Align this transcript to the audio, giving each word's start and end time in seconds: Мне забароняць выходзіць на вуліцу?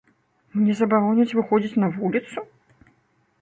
Мне 0.59 0.73
забароняць 0.79 1.35
выходзіць 1.41 1.79
на 1.85 1.91
вуліцу? 1.99 2.39